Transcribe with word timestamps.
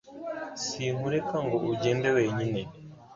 Sinkureka 0.63 1.37
ngo 1.45 1.57
ugende 1.71 2.07
wenyine 2.17 2.61